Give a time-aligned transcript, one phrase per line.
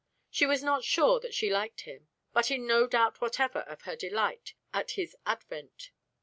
[0.31, 3.95] She was not sure that she liked him, but in no doubt whatever of her
[3.95, 5.91] delight at his advent.